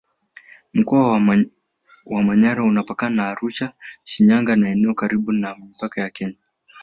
[0.73, 1.21] Mkoa
[2.05, 3.73] wa Manyara unapakana na Arusha
[4.03, 6.37] Shinyanga na eneo karibu na mipaka ya Kenya